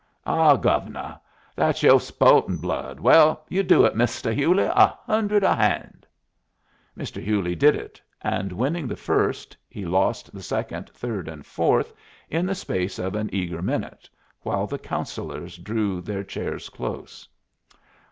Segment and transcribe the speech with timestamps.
[0.25, 1.15] "Ah, Gove'nuh,
[1.55, 2.99] that's yoh spo'tin' blood!
[2.99, 6.07] Will you do it, Mistuh Hewley a hun'red a hand?"
[6.97, 7.21] Mr.
[7.21, 11.93] Hewley did it; and winning the first, he lost the second, third, and fourth
[12.31, 14.09] in the space of an eager minute,
[14.41, 17.27] while the Councillors drew their chairs close.